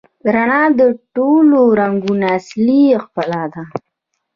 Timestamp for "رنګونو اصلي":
1.79-2.81